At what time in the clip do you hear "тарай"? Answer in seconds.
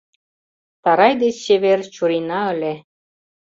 0.83-1.13